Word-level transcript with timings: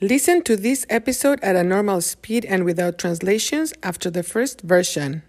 Listen 0.00 0.42
to 0.42 0.56
this 0.56 0.84
episode 0.90 1.38
at 1.40 1.54
a 1.54 1.62
normal 1.62 2.00
speed 2.00 2.44
and 2.46 2.64
without 2.64 2.98
translations 2.98 3.72
after 3.84 4.10
the 4.10 4.24
first 4.24 4.60
version. 4.62 5.22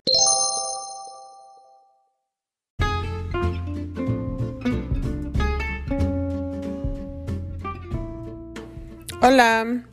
Hola, 9.22 9.84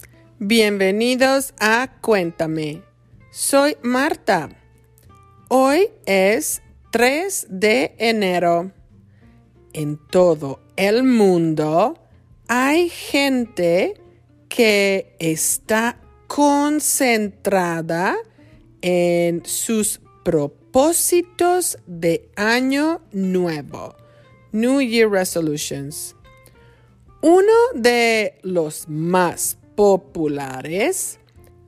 bienvenidos 0.40 1.52
a 1.60 1.88
Cuéntame. 2.00 2.82
Soy 3.30 3.76
Marta. 3.82 4.56
Hoy 5.50 5.90
es 6.06 6.62
3 6.92 7.46
de 7.50 7.94
enero. 7.98 8.72
En 9.74 9.98
todo 10.10 10.60
el 10.76 11.02
mundo 11.02 11.98
hay 12.48 12.88
gente 12.88 14.01
que 14.54 15.16
está 15.18 15.98
concentrada 16.26 18.16
en 18.82 19.46
sus 19.46 19.98
propósitos 20.22 21.78
de 21.86 22.30
año 22.36 23.00
nuevo, 23.12 23.96
New 24.52 24.82
Year 24.82 25.10
Resolutions. 25.10 26.14
Uno 27.22 27.52
de 27.74 28.38
los 28.42 28.88
más 28.88 29.56
populares 29.74 31.18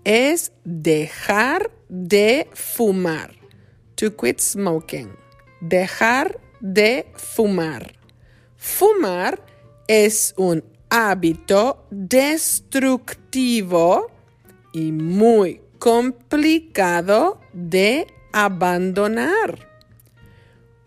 es 0.04 0.52
dejar 0.64 1.70
de 1.88 2.50
fumar, 2.52 3.34
to 3.94 4.14
quit 4.14 4.40
smoking, 4.40 5.10
dejar 5.62 6.38
de 6.60 7.06
fumar. 7.14 7.94
Fumar 8.58 9.42
es 9.88 10.34
un 10.36 10.73
hábito 10.94 11.84
destructivo 11.90 14.06
y 14.72 14.92
muy 14.92 15.60
complicado 15.80 17.40
de 17.52 18.06
abandonar. 18.32 19.58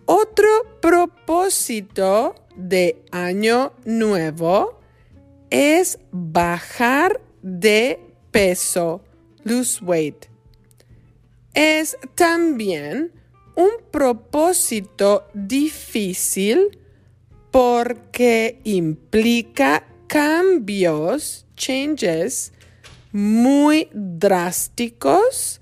Otro 0.06 0.48
propósito 0.82 2.36
de 2.56 3.04
año 3.12 3.74
nuevo 3.84 4.80
es 5.50 6.00
bajar 6.12 7.20
de 7.42 8.00
peso, 8.32 9.02
lose 9.44 9.84
weight. 9.84 10.28
Es 11.54 11.98
también 12.16 13.12
un 13.56 13.72
propósito 13.92 15.28
difícil 15.34 16.80
porque 17.52 18.62
implica 18.64 19.84
cambios, 20.08 21.46
changes 21.56 22.54
muy 23.12 23.90
drásticos 23.94 25.62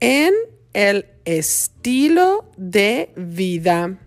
en 0.00 0.32
el 0.72 1.06
estilo 1.24 2.50
de 2.56 3.12
vida. 3.16 3.98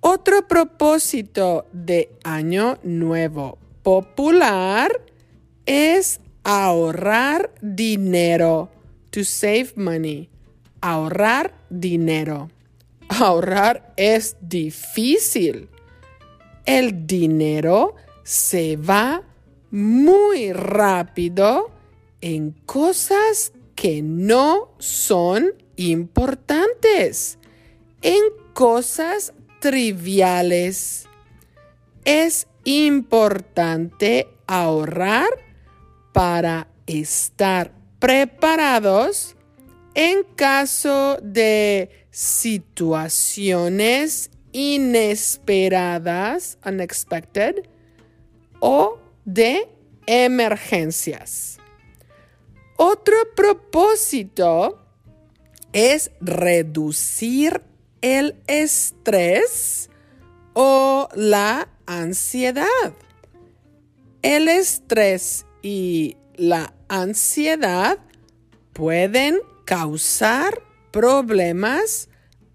Otro 0.00 0.48
propósito 0.48 1.66
de 1.72 2.10
Año 2.24 2.78
Nuevo 2.82 3.58
popular 3.82 5.04
es 5.66 6.20
ahorrar 6.42 7.52
dinero, 7.60 8.70
to 9.10 9.24
save 9.24 9.72
money, 9.76 10.28
ahorrar 10.80 11.54
dinero. 11.68 12.50
Ahorrar 13.08 13.92
es 13.96 14.36
difícil. 14.40 15.68
El 16.64 17.06
dinero 17.06 17.96
se 18.22 18.76
va 18.76 19.22
muy 19.70 20.52
rápido 20.52 21.70
en 22.20 22.50
cosas 22.66 23.52
que 23.74 24.02
no 24.02 24.74
son 24.78 25.54
importantes, 25.76 27.38
en 28.02 28.20
cosas 28.52 29.32
triviales. 29.60 31.08
Es 32.04 32.46
importante 32.64 34.28
ahorrar 34.46 35.30
para 36.12 36.68
estar 36.86 37.72
preparados 37.98 39.34
en 39.94 40.24
caso 40.34 41.16
de 41.22 42.06
situaciones 42.10 44.30
inesperadas, 44.52 46.58
unexpected, 46.66 47.69
o 48.60 48.98
de 49.24 49.68
emergencias. 50.06 51.58
Otro 52.76 53.16
propósito 53.36 54.78
es 55.72 56.10
reducir 56.20 57.62
el 58.00 58.36
estrés 58.46 59.90
o 60.54 61.08
la 61.14 61.68
ansiedad. 61.86 62.94
El 64.22 64.48
estrés 64.48 65.46
y 65.62 66.16
la 66.36 66.72
ansiedad 66.88 67.98
pueden 68.72 69.40
causar 69.64 70.62
problemas 70.90 72.08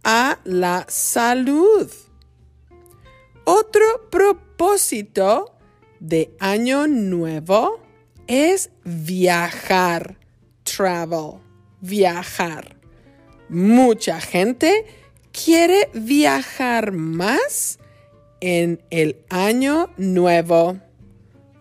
a 0.04 0.40
la 0.44 0.86
salud. 0.90 1.92
Otro 3.46 4.10
propósito 4.10 5.55
de 6.08 6.30
año 6.40 6.86
nuevo 6.86 7.80
es 8.28 8.70
viajar, 8.84 10.20
travel, 10.64 11.40
viajar. 11.82 12.76
Mucha 13.50 14.22
gente 14.22 14.86
quiere 15.32 15.90
viajar 15.94 16.92
más 16.92 17.80
en 18.40 18.84
el 18.92 19.18
año 19.30 19.90
nuevo. 19.98 20.80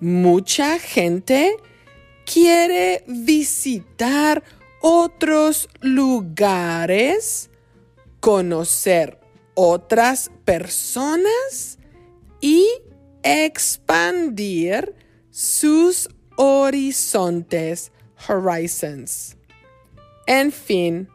Mucha 0.01 0.79
gente 0.79 1.57
quiere 2.31 3.03
visitar 3.07 4.43
otros 4.83 5.71
lugares, 5.81 7.49
conocer 8.21 9.19
otras 9.55 10.31
personas 10.45 11.79
y 12.43 12.67
expandir 13.25 14.95
sus 15.31 16.09
horizontes, 16.37 17.91
horizons. 18.29 19.37
En 20.27 20.53
fin, 20.53 21.09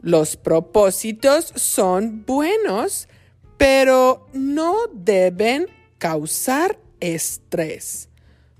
los 0.00 0.36
propósitos 0.36 1.52
son 1.54 2.24
buenos, 2.26 3.08
pero 3.56 4.28
no 4.32 4.88
deben 4.92 5.68
causar 5.98 6.78
estrés. 7.00 8.08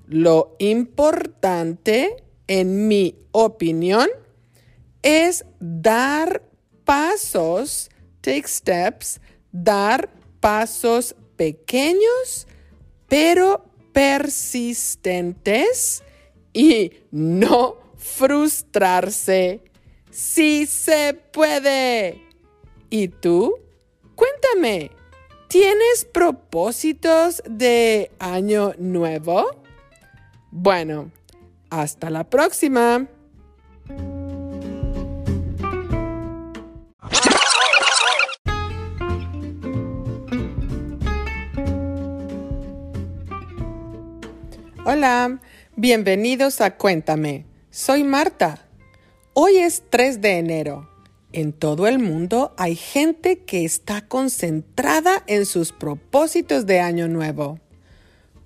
Lo 0.07 0.57
importante, 0.59 2.25
en 2.47 2.87
mi 2.89 3.17
opinión, 3.33 4.09
es 5.03 5.45
dar 5.59 6.43
pasos, 6.85 7.91
take 8.21 8.47
steps, 8.47 9.21
dar 9.51 10.09
pasos 10.41 11.17
pequeños 11.37 12.47
pero 13.13 13.63
persistentes 13.93 15.13
y 16.55 16.93
no 17.11 17.77
frustrarse. 17.99 19.61
Sí 20.11 20.65
se 20.65 21.13
puede. 21.31 22.23
¿Y 22.89 23.09
tú? 23.09 23.55
Cuéntame, 24.15 24.93
¿tienes 25.47 26.07
propósitos 26.11 27.43
de 27.47 28.11
año 28.19 28.73
nuevo? 28.79 29.63
Bueno, 30.51 31.11
hasta 31.69 32.09
la 32.09 32.25
próxima. 32.25 33.09
Hola, 44.85 45.39
bienvenidos 45.77 46.61
a 46.61 46.77
Cuéntame. 46.77 47.47
Soy 47.71 48.03
Marta. 48.03 48.67
Hoy 49.33 49.59
es 49.59 49.85
3 49.91 50.21
de 50.21 50.39
enero. 50.39 50.91
En 51.31 51.53
todo 51.53 51.87
el 51.87 52.01
mundo 52.01 52.53
hay 52.59 52.75
gente 52.75 53.45
que 53.45 53.65
está 53.65 54.01
concentrada 54.09 55.23
en 55.29 55.47
sus 55.47 55.71
propósitos 55.71 56.67
de 56.67 56.81
año 56.81 57.07
nuevo. 57.07 57.61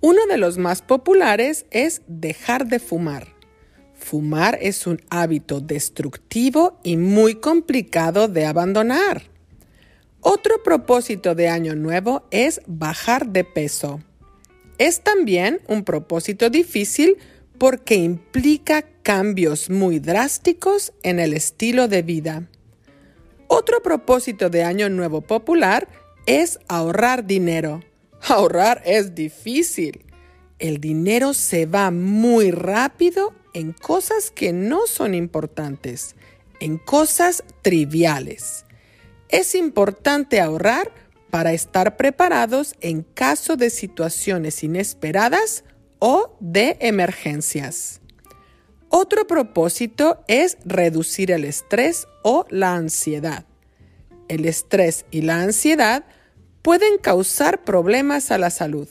Uno 0.03 0.27
de 0.27 0.37
los 0.37 0.59
más 0.59 0.83
populares 0.83 1.65
es 1.71 2.03
dejar 2.06 2.67
de 2.67 2.81
fumar. 2.81 3.29
Fumar 3.94 4.59
es 4.61 4.87
un 4.87 5.00
hábito 5.09 5.61
destructivo 5.62 6.79
y 6.85 6.99
muy 6.99 7.37
complicado 7.37 8.29
de 8.29 8.44
abandonar. 8.44 9.23
Otro 10.21 10.62
propósito 10.62 11.35
de 11.35 11.49
año 11.49 11.75
nuevo 11.75 12.27
es 12.31 12.61
bajar 12.67 13.29
de 13.29 13.44
peso. 13.44 14.00
Es 14.78 15.00
también 15.00 15.61
un 15.69 15.84
propósito 15.84 16.50
difícil 16.50 17.17
porque 17.58 17.94
implica 17.94 18.82
cambios 19.02 19.70
muy 19.70 19.99
drásticos 19.99 20.93
en 21.02 21.19
el 21.19 21.32
estilo 21.32 21.88
de 21.88 22.02
vida. 22.02 22.49
Otro 23.49 23.82
propósito 23.82 24.50
de 24.50 24.64
Año 24.64 24.88
Nuevo 24.90 25.20
Popular 25.23 25.88
es 26.26 26.58
ahorrar 26.69 27.26
dinero. 27.26 27.82
Ahorrar 28.28 28.82
es 28.84 29.14
difícil. 29.14 30.05
El 30.58 30.81
dinero 30.81 31.32
se 31.32 31.67
va 31.67 31.90
muy 31.90 32.50
rápido 32.50 33.32
en 33.55 33.72
cosas 33.72 34.31
que 34.31 34.52
no 34.52 34.87
son 34.87 35.14
importantes, 35.14 36.17
en 36.61 36.76
cosas 36.76 37.44
triviales. 37.62 38.64
Es 39.29 39.55
importante 39.55 40.40
ahorrar 40.40 40.93
para 41.37 41.53
estar 41.53 41.99
preparados 41.99 42.75
en 42.81 43.03
caso 43.03 43.59
de 43.59 43.69
situaciones 43.69 44.65
inesperadas 44.65 45.65
o 45.99 46.35
de 46.41 46.79
emergencias. 46.81 48.00
Otro 48.88 49.27
propósito 49.27 50.25
es 50.29 50.56
reducir 50.65 51.31
el 51.31 51.44
estrés 51.44 52.09
o 52.23 52.47
la 52.49 52.75
ansiedad. 52.75 53.44
El 54.29 54.47
estrés 54.47 55.05
y 55.11 55.21
la 55.21 55.43
ansiedad 55.43 56.06
pueden 56.62 56.97
causar 56.97 57.65
problemas 57.65 58.31
a 58.31 58.39
la 58.39 58.49
salud. 58.49 58.89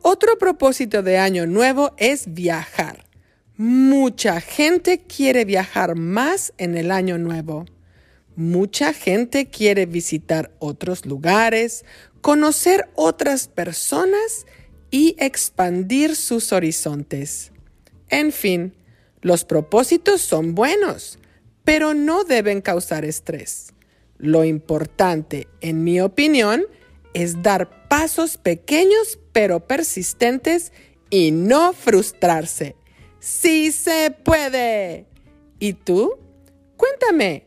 Otro 0.00 0.38
propósito 0.38 1.02
de 1.02 1.18
año 1.18 1.48
nuevo 1.48 1.90
es 1.96 2.32
viajar. 2.32 3.04
Mucha 3.56 4.40
gente 4.40 5.00
quiere 5.00 5.44
viajar 5.44 5.96
más 5.96 6.54
en 6.58 6.76
el 6.76 6.92
año 6.92 7.18
nuevo. 7.18 7.64
Mucha 8.34 8.92
gente 8.92 9.50
quiere 9.50 9.86
visitar 9.86 10.50
otros 10.58 11.04
lugares, 11.04 11.84
conocer 12.20 12.88
otras 12.94 13.48
personas 13.48 14.46
y 14.90 15.16
expandir 15.18 16.16
sus 16.16 16.52
horizontes. 16.52 17.52
En 18.08 18.32
fin, 18.32 18.74
los 19.20 19.44
propósitos 19.44 20.20
son 20.20 20.54
buenos, 20.54 21.18
pero 21.64 21.94
no 21.94 22.24
deben 22.24 22.60
causar 22.60 23.04
estrés. 23.04 23.72
Lo 24.18 24.44
importante, 24.44 25.48
en 25.60 25.84
mi 25.84 26.00
opinión, 26.00 26.64
es 27.14 27.42
dar 27.42 27.88
pasos 27.88 28.38
pequeños 28.38 29.18
pero 29.32 29.66
persistentes 29.66 30.72
y 31.10 31.30
no 31.30 31.72
frustrarse. 31.72 32.76
¡Sí 33.18 33.72
se 33.72 34.10
puede! 34.10 35.06
¿Y 35.58 35.74
tú? 35.74 36.18
Cuéntame, 36.76 37.46